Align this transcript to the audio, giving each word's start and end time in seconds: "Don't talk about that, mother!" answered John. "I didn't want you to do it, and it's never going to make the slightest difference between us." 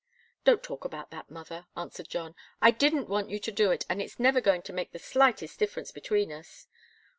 "Don't 0.43 0.63
talk 0.63 0.83
about 0.83 1.11
that, 1.11 1.29
mother!" 1.29 1.67
answered 1.77 2.09
John. 2.09 2.33
"I 2.59 2.71
didn't 2.71 3.07
want 3.07 3.29
you 3.29 3.37
to 3.37 3.51
do 3.51 3.69
it, 3.69 3.85
and 3.87 4.01
it's 4.01 4.19
never 4.19 4.41
going 4.41 4.63
to 4.63 4.73
make 4.73 4.93
the 4.93 4.97
slightest 4.97 5.59
difference 5.59 5.91
between 5.91 6.31
us." 6.31 6.65